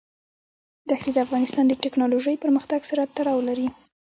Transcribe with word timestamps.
ښتې 0.99 1.09
د 1.13 1.17
افغانستان 1.25 1.65
د 1.67 1.73
تکنالوژۍ 1.83 2.35
پرمختګ 2.43 2.81
سره 2.89 3.09
تړاو 3.17 3.39
لري. 3.49 3.67